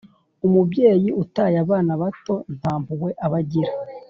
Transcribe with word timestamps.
umubyeyi 0.47 1.09
utaye 1.23 1.55
abana 1.65 1.91
bato 2.01 2.35
ntampuhwe 2.57 3.09
aba 3.25 3.37
agira 3.43 3.71